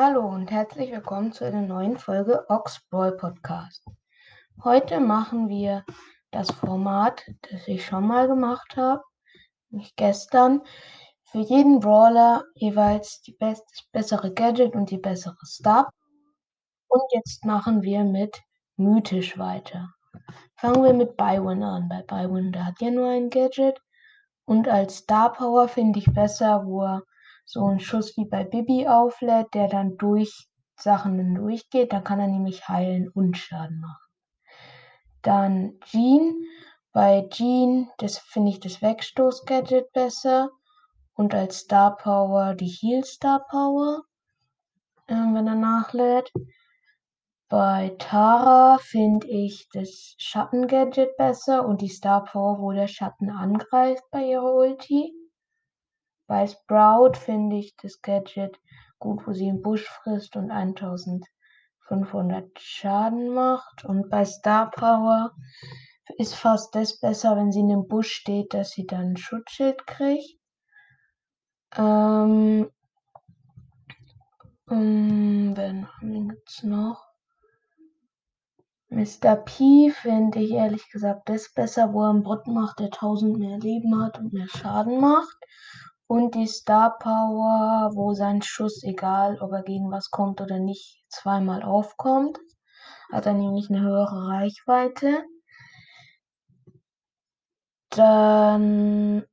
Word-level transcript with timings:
Hallo 0.00 0.24
und 0.28 0.52
herzlich 0.52 0.92
willkommen 0.92 1.32
zu 1.32 1.44
einer 1.44 1.62
neuen 1.62 1.98
Folge 1.98 2.48
Ox 2.48 2.86
Brawl 2.88 3.16
Podcast. 3.16 3.84
Heute 4.62 5.00
machen 5.00 5.48
wir 5.48 5.84
das 6.30 6.52
Format, 6.52 7.28
das 7.50 7.66
ich 7.66 7.84
schon 7.84 8.06
mal 8.06 8.28
gemacht 8.28 8.76
habe, 8.76 9.02
nicht 9.70 9.96
gestern. 9.96 10.62
Für 11.24 11.40
jeden 11.40 11.80
Brawler 11.80 12.44
jeweils 12.54 13.22
die 13.22 13.32
best 13.32 13.88
bessere 13.90 14.32
Gadget 14.32 14.76
und 14.76 14.88
die 14.92 14.98
bessere 14.98 15.44
Star. 15.44 15.90
Und 16.86 17.02
jetzt 17.10 17.44
machen 17.44 17.82
wir 17.82 18.04
mit 18.04 18.40
mythisch 18.76 19.36
weiter. 19.36 19.88
Fangen 20.54 20.84
wir 20.84 20.94
mit 20.94 21.16
Byron 21.16 21.64
an. 21.64 21.88
Bei 21.88 22.02
Byron, 22.02 22.52
der 22.52 22.66
hat 22.66 22.80
ja 22.80 22.92
nur 22.92 23.10
ein 23.10 23.30
Gadget. 23.30 23.80
Und 24.44 24.68
als 24.68 24.98
Star 24.98 25.32
Power 25.32 25.66
finde 25.66 25.98
ich 25.98 26.06
besser, 26.14 26.64
wo 26.66 26.84
er 26.84 27.02
so 27.48 27.64
einen 27.64 27.80
Schuss 27.80 28.14
wie 28.18 28.26
bei 28.26 28.44
Bibi 28.44 28.86
auflädt, 28.86 29.54
der 29.54 29.68
dann 29.68 29.96
durch 29.96 30.48
Sachen 30.76 31.34
durchgeht. 31.34 31.94
Dann 31.94 32.04
kann 32.04 32.20
er 32.20 32.28
nämlich 32.28 32.68
heilen 32.68 33.08
und 33.08 33.38
Schaden 33.38 33.80
machen. 33.80 34.12
Dann 35.22 35.80
Jean. 35.86 36.34
Bei 36.92 37.26
Jean, 37.30 37.88
das 37.96 38.18
finde 38.18 38.50
ich 38.50 38.60
das 38.60 38.82
Wegstoß-Gadget 38.82 39.92
besser. 39.92 40.50
Und 41.14 41.34
als 41.34 41.60
Star 41.60 41.96
Power 41.96 42.54
die 42.54 42.66
Heal 42.66 43.02
Star 43.04 43.46
Power, 43.48 44.02
äh, 45.06 45.14
wenn 45.14 45.46
er 45.46 45.54
nachlädt. 45.54 46.30
Bei 47.48 47.96
Tara 47.98 48.76
finde 48.76 49.26
ich 49.26 49.70
das 49.72 50.16
Schatten-Gadget 50.18 51.16
besser 51.16 51.66
und 51.66 51.80
die 51.80 51.88
Star 51.88 52.24
Power, 52.24 52.58
wo 52.60 52.72
der 52.72 52.88
Schatten 52.88 53.30
angreift 53.30 54.04
bei 54.10 54.24
ihrer 54.24 54.54
Ulti. 54.54 55.17
Bei 56.28 56.46
Sprout 56.46 57.14
finde 57.14 57.56
ich 57.56 57.74
das 57.76 58.00
Gadget 58.02 58.60
gut, 58.98 59.26
wo 59.26 59.32
sie 59.32 59.48
im 59.48 59.62
Busch 59.62 59.86
frisst 59.86 60.36
und 60.36 60.50
1500 60.50 62.60
Schaden 62.60 63.30
macht. 63.30 63.86
Und 63.86 64.10
bei 64.10 64.26
Star 64.26 64.70
Power 64.70 65.34
ist 66.18 66.34
fast 66.34 66.74
das 66.74 67.00
besser, 67.00 67.34
wenn 67.34 67.50
sie 67.50 67.60
in 67.60 67.72
einem 67.72 67.88
Busch 67.88 68.12
steht, 68.12 68.52
dass 68.52 68.72
sie 68.72 68.86
dann 68.86 69.12
ein 69.12 69.16
Schutzschild 69.16 69.86
kriegt. 69.86 70.38
Ähm, 71.76 72.70
um, 74.66 75.56
wen 75.56 76.28
gibt's 76.28 76.62
noch? 76.62 77.06
Mr. 78.90 79.36
P 79.36 79.90
finde 79.90 80.40
ich 80.40 80.50
ehrlich 80.50 80.90
gesagt 80.90 81.30
das 81.30 81.50
besser, 81.52 81.94
wo 81.94 82.02
er 82.02 82.10
einen 82.10 82.22
Bot 82.22 82.46
macht, 82.46 82.80
der 82.80 82.86
1000 82.86 83.38
mehr 83.38 83.58
Leben 83.58 84.02
hat 84.02 84.18
und 84.18 84.32
mehr 84.34 84.48
Schaden 84.48 85.00
macht. 85.00 85.38
Und 86.08 86.34
die 86.34 86.46
Star 86.46 86.98
Power, 86.98 87.90
wo 87.94 88.14
sein 88.14 88.40
Schuss, 88.40 88.82
egal 88.82 89.38
ob 89.42 89.52
er 89.52 89.62
gegen 89.62 89.90
was 89.90 90.10
kommt 90.10 90.40
oder 90.40 90.58
nicht, 90.58 91.04
zweimal 91.10 91.62
aufkommt. 91.62 92.40
Hat 93.12 93.26
er 93.26 93.34
nämlich 93.34 93.68
eine 93.68 93.82
höhere 93.82 94.28
Reichweite. 94.28 95.22
Dann 97.90 99.26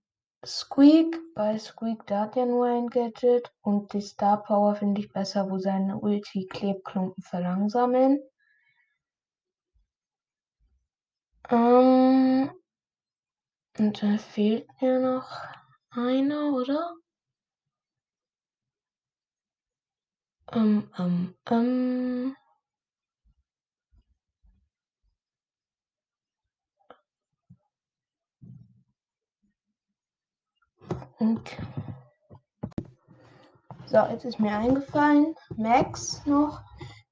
Squeak. 0.45 1.17
Bei 1.33 1.57
Squeak, 1.57 2.05
der 2.07 2.19
hat 2.19 2.35
ja 2.35 2.45
nur 2.45 2.65
ein 2.65 2.87
Gadget. 2.89 3.53
Und 3.61 3.93
die 3.93 4.01
Star 4.01 4.43
Power 4.43 4.75
finde 4.75 4.99
ich 4.99 5.13
besser, 5.13 5.49
wo 5.49 5.57
seine 5.57 5.97
Ulti 5.97 6.45
Klebklumpen 6.45 7.23
verlangsamen. 7.23 8.19
Ähm, 11.49 12.51
und 13.77 14.03
da 14.03 14.17
fehlt 14.17 14.67
mir 14.81 14.99
noch 14.99 15.55
einer, 15.97 16.53
oder? 16.53 16.95
Ähm, 20.51 20.89
ähm, 20.97 21.35
ähm. 21.49 22.35
Und 31.19 31.57
so, 33.87 33.97
jetzt 33.97 34.25
ist 34.25 34.39
mir 34.39 34.51
eingefallen, 34.57 35.35
Max 35.55 36.25
noch. 36.25 36.61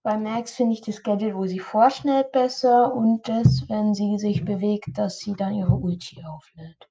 Bei 0.03 0.17
Max 0.17 0.53
finde 0.53 0.73
ich 0.73 0.81
das 0.81 1.01
Gadget, 1.01 1.33
wo 1.35 1.45
sie 1.45 1.59
vorschnellt, 1.59 2.31
besser 2.31 2.93
und 2.93 3.27
das, 3.27 3.67
wenn 3.69 3.93
sie 3.93 4.17
sich 4.17 4.43
bewegt, 4.43 4.97
dass 4.97 5.19
sie 5.19 5.33
dann 5.33 5.53
ihre 5.55 5.73
Ulti 5.73 6.23
auflädt. 6.25 6.89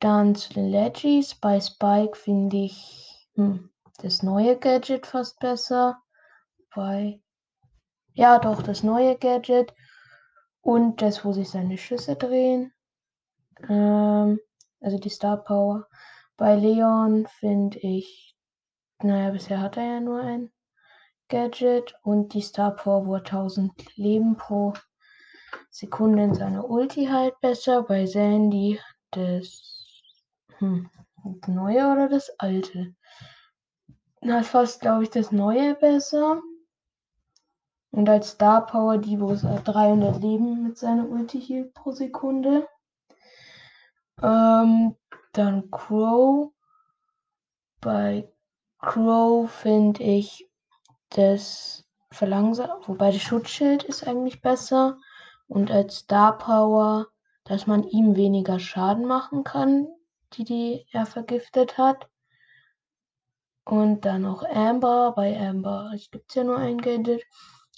Dann 0.00 0.34
zu 0.34 0.54
den 0.54 0.70
Legis. 0.70 1.34
Bei 1.34 1.60
Spike 1.60 2.16
finde 2.16 2.56
ich 2.56 3.28
hm, 3.34 3.70
das 4.02 4.22
neue 4.22 4.58
Gadget 4.58 5.06
fast 5.06 5.38
besser. 5.40 6.02
Bei 6.74 7.20
ja, 8.14 8.38
doch, 8.38 8.62
das 8.62 8.82
neue 8.82 9.16
Gadget. 9.16 9.72
Und 10.62 11.00
das, 11.00 11.24
wo 11.24 11.32
sich 11.32 11.48
seine 11.48 11.78
Schüsse 11.78 12.16
drehen. 12.16 12.72
Ähm, 13.68 14.40
also 14.80 14.98
die 14.98 15.08
Star 15.08 15.36
Power. 15.38 15.86
Bei 16.36 16.54
Leon 16.56 17.26
finde 17.26 17.78
ich, 17.78 18.36
naja, 19.02 19.30
bisher 19.30 19.60
hat 19.60 19.76
er 19.76 19.84
ja 19.84 20.00
nur 20.00 20.20
ein 20.20 20.50
Gadget 21.28 21.94
und 22.02 22.34
die 22.34 22.42
Star 22.42 22.74
Power, 22.74 23.06
wo 23.06 23.14
er 23.14 23.20
1000 23.20 23.96
Leben 23.96 24.36
pro 24.36 24.74
Sekunde 25.70 26.24
in 26.24 26.34
seiner 26.34 26.68
Ulti 26.68 27.06
halt 27.06 27.38
besser. 27.40 27.82
Bei 27.82 28.06
Sandy 28.06 28.80
das 29.10 29.79
hm, 30.60 30.88
neue 31.46 31.90
oder 31.90 32.08
das 32.08 32.30
alte? 32.38 32.94
Na, 34.20 34.42
fast 34.42 34.80
glaube 34.80 35.04
ich 35.04 35.10
das 35.10 35.32
neue 35.32 35.74
besser. 35.74 36.40
Und 37.90 38.08
als 38.08 38.30
Star 38.30 38.66
Power 38.66 38.98
es 39.32 39.42
300 39.42 40.20
Leben 40.20 40.62
mit 40.62 40.78
seiner 40.78 41.08
Ulti 41.08 41.40
hielt 41.40 41.74
pro 41.74 41.90
Sekunde. 41.92 42.68
Ähm, 44.22 44.94
dann 45.32 45.70
Crow. 45.70 46.52
Bei 47.80 48.30
Crow 48.78 49.50
finde 49.50 50.02
ich 50.02 50.48
das 51.08 51.84
verlangsamt, 52.10 52.88
wobei 52.88 53.10
das 53.10 53.22
Schutzschild 53.22 53.82
ist 53.82 54.06
eigentlich 54.06 54.42
besser. 54.42 54.98
Und 55.48 55.70
als 55.70 55.96
Star 56.00 56.38
Power, 56.38 57.08
dass 57.44 57.66
man 57.66 57.84
ihm 57.84 58.14
weniger 58.14 58.60
Schaden 58.60 59.06
machen 59.06 59.42
kann, 59.42 59.88
die, 60.30 60.44
die 60.44 60.86
er 60.92 61.06
vergiftet 61.06 61.78
hat. 61.78 62.08
Und 63.64 64.04
dann 64.04 64.22
noch 64.22 64.42
Amber. 64.42 65.12
Bei 65.14 65.38
Amber 65.38 65.92
gibt 66.10 66.30
es 66.30 66.34
ja 66.34 66.44
nur 66.44 66.58
ein 66.58 66.78
Gadget. 66.78 67.24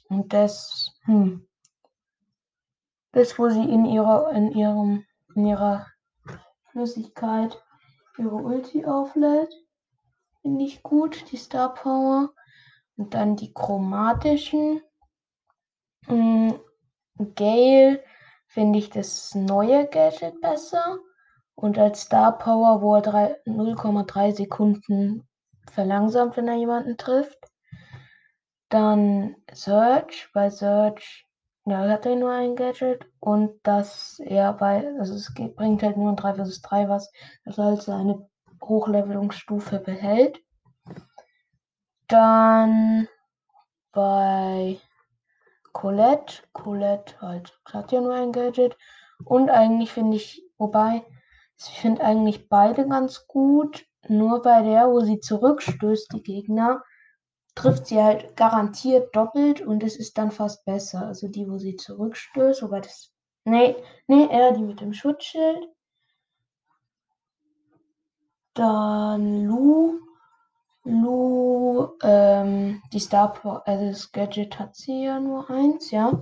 Und 0.08 0.32
das, 0.32 0.90
hm, 1.04 1.46
das, 3.12 3.38
wo 3.38 3.48
sie 3.48 3.64
in 3.64 3.84
ihrer, 3.84 4.30
in 4.32 4.52
ihrem, 4.52 5.04
in 5.34 5.46
ihrer 5.46 5.86
Flüssigkeit 6.70 7.62
ihre 8.18 8.34
Ulti 8.34 8.84
auflädt, 8.84 9.54
finde 10.42 10.64
ich 10.64 10.82
gut, 10.82 11.30
die 11.30 11.36
Star 11.36 11.74
Power. 11.74 12.32
Und 12.96 13.14
dann 13.14 13.36
die 13.36 13.52
chromatischen. 13.52 14.82
Mm, 16.06 16.52
Gale 17.34 18.02
finde 18.46 18.78
ich 18.78 18.90
das 18.90 19.34
neue 19.34 19.86
Gadget 19.88 20.40
besser. 20.40 20.98
Und 21.62 21.78
als 21.78 22.00
Star 22.02 22.38
Power, 22.38 22.82
wo 22.82 22.96
er 22.96 23.36
0,3 23.46 24.34
Sekunden 24.34 25.28
verlangsamt, 25.70 26.36
wenn 26.36 26.48
er 26.48 26.56
jemanden 26.56 26.96
trifft. 26.96 27.38
Dann 28.68 29.36
Search. 29.52 30.28
Bei 30.34 30.50
Search 30.50 31.24
ja, 31.64 31.88
hat 31.88 32.04
er 32.04 32.16
nur 32.16 32.32
ein 32.32 32.56
Gadget. 32.56 33.06
Und 33.20 33.60
dass 33.62 34.18
er 34.24 34.54
bei, 34.54 34.92
also 34.98 35.14
es 35.14 35.32
bringt 35.54 35.84
halt 35.84 35.96
nur 35.96 36.08
ein 36.08 36.16
3 36.16 36.34
vs 36.34 36.62
3 36.62 36.88
was, 36.88 37.12
er 37.44 37.56
halt 37.56 37.82
seine 37.82 38.28
Hochlevelungsstufe 38.60 39.78
behält. 39.78 40.40
Dann 42.08 43.06
bei 43.92 44.80
Colette. 45.72 46.42
Colette 46.52 47.20
halt 47.20 47.56
hat 47.72 47.92
ja 47.92 48.00
nur 48.00 48.14
ein 48.14 48.32
Gadget. 48.32 48.76
Und 49.24 49.48
eigentlich 49.48 49.92
finde 49.92 50.16
ich, 50.16 50.42
wobei, 50.58 51.04
ich 51.68 51.80
finde 51.80 52.02
eigentlich 52.02 52.48
beide 52.48 52.86
ganz 52.88 53.26
gut. 53.26 53.86
Nur 54.08 54.42
bei 54.42 54.62
der, 54.62 54.88
wo 54.90 55.00
sie 55.00 55.20
zurückstößt, 55.20 56.12
die 56.12 56.22
Gegner, 56.22 56.82
trifft 57.54 57.86
sie 57.86 58.02
halt 58.02 58.36
garantiert 58.36 59.14
doppelt 59.14 59.60
und 59.60 59.82
es 59.82 59.96
ist 59.96 60.18
dann 60.18 60.30
fast 60.30 60.64
besser. 60.64 61.06
Also 61.06 61.28
die, 61.28 61.48
wo 61.48 61.58
sie 61.58 61.76
zurückstößt, 61.76 62.62
wobei 62.62 62.80
das. 62.80 63.12
Nee, 63.44 63.76
nee, 64.06 64.26
eher 64.30 64.52
die 64.52 64.62
mit 64.62 64.80
dem 64.80 64.92
Schutzschild. 64.92 65.68
Dann 68.54 69.44
Lu. 69.44 70.00
Lu, 70.84 71.96
ähm, 72.02 72.82
die 72.92 72.98
Star 72.98 73.32
Power, 73.32 73.62
also 73.66 73.86
das 73.86 74.10
Gadget 74.10 74.58
hat 74.58 74.74
sie 74.74 75.04
ja 75.04 75.20
nur 75.20 75.48
eins, 75.48 75.92
ja. 75.92 76.20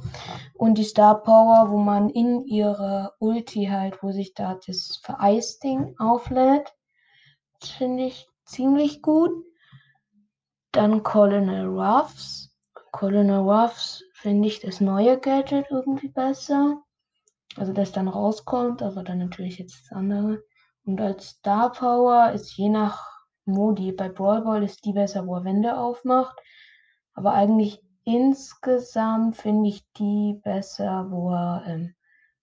Und 0.55 0.77
die 0.77 0.85
Star 0.85 1.23
Power, 1.23 1.71
wo 1.71 1.79
man 1.79 2.11
in 2.11 2.45
ihre 2.45 3.15
Ulti 3.21 3.67
halt, 3.67 4.03
wo 4.03 4.12
sich 4.12 4.35
da 4.35 4.59
das 4.67 5.01
Vereisding 5.03 5.95
auflädt, 5.99 6.75
finde 7.59 8.05
ich 8.05 8.29
ziemlich 8.45 9.01
gut. 9.01 9.33
Dann 10.73 11.03
Colonel 11.03 11.67
Ruffs. 11.67 12.55
Colonel 12.93 13.41
Ruffs 13.41 14.05
finde 14.12 14.49
ich 14.49 14.61
das 14.61 14.81
neue 14.81 15.19
Gadget 15.19 15.67
irgendwie 15.71 16.09
besser. 16.09 16.83
Also 17.57 17.73
das 17.73 17.93
dann 17.93 18.09
rauskommt, 18.09 18.83
aber 18.83 19.03
dann 19.03 19.19
natürlich 19.19 19.59
jetzt 19.59 19.81
das 19.83 19.97
andere. 19.97 20.43
Und 20.85 21.01
als 21.01 21.29
Star 21.29 21.73
Power 21.73 22.33
ist 22.33 22.57
je 22.57 22.69
nach 22.69 23.10
Modi. 23.50 23.93
Bei 23.93 24.08
Brawl 24.08 24.43
Ball 24.43 24.62
ist 24.62 24.85
die 24.85 24.93
besser, 24.93 25.26
wo 25.26 25.37
er 25.37 25.44
Wände 25.44 25.79
aufmacht. 25.79 26.38
Aber 27.14 27.32
eigentlich 27.32 27.82
insgesamt 28.05 29.37
finde 29.37 29.69
ich 29.69 29.85
die 29.99 30.41
besser, 30.43 31.06
wo 31.11 31.31
er 31.31 31.64
ähm, 31.67 31.94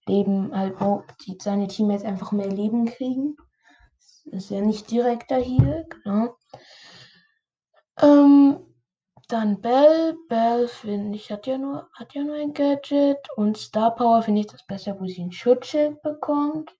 Leben, 0.06 0.56
halt, 0.56 0.80
wo 0.80 1.02
die, 1.26 1.36
seine 1.40 1.68
Teammates 1.68 2.04
einfach 2.04 2.32
mehr 2.32 2.50
Leben 2.50 2.86
kriegen. 2.86 3.36
Das 4.24 4.44
ist 4.44 4.50
ja 4.50 4.60
nicht 4.60 4.90
direkter 4.90 5.36
Heal, 5.36 5.86
genau. 5.88 6.36
Ähm, 8.00 8.58
dann 9.28 9.60
Bell. 9.60 10.16
Bell 10.28 10.68
finde 10.68 11.16
ich 11.16 11.30
hat 11.30 11.46
ja 11.46 11.58
nur 11.58 11.88
hat 11.92 12.14
ja 12.14 12.24
nur 12.24 12.36
ein 12.36 12.54
Gadget 12.54 13.18
und 13.36 13.58
Star 13.58 13.94
Power 13.94 14.22
finde 14.22 14.40
ich 14.40 14.46
das 14.46 14.66
besser, 14.66 14.98
wo 14.98 15.06
sie 15.06 15.22
ein 15.22 15.32
Schutzschild 15.32 16.00
bekommt. 16.02 16.74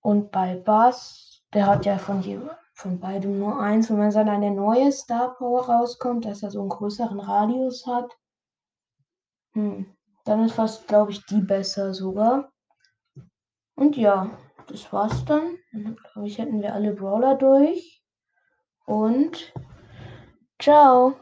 Und 0.00 0.30
bei 0.30 0.56
Bass, 0.56 1.42
der 1.52 1.66
hat 1.66 1.84
ja 1.84 1.98
von 1.98 2.22
jedem 2.22 2.50
von 2.76 3.00
beidem 3.00 3.38
nur 3.38 3.58
eins. 3.58 3.90
Und 3.90 3.98
wenn 3.98 4.10
dann 4.10 4.28
eine 4.28 4.50
neue 4.50 4.92
Star 4.92 5.34
Power 5.34 5.66
rauskommt, 5.66 6.26
dass 6.26 6.42
er 6.42 6.50
so 6.50 6.60
einen 6.60 6.68
größeren 6.68 7.18
Radius 7.18 7.86
hat, 7.86 8.12
hm, 9.54 9.86
dann 10.24 10.44
ist 10.44 10.52
fast, 10.52 10.86
glaube 10.86 11.12
ich, 11.12 11.24
die 11.26 11.40
besser 11.40 11.94
sogar. 11.94 12.52
Und 13.76 13.96
ja, 13.96 14.30
das 14.66 14.92
war's 14.92 15.24
dann. 15.24 15.56
Dann 15.72 15.96
glaube 15.96 16.28
ich, 16.28 16.38
hätten 16.38 16.60
wir 16.60 16.74
alle 16.74 16.92
Brawler 16.92 17.36
durch. 17.36 18.04
Und 18.84 19.54
ciao. 20.58 21.14